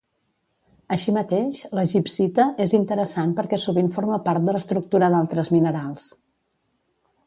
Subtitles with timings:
[0.95, 6.13] Així mateix, la gibbsita és interessant perquè sovint forma part de l'estructura d'altres minerals.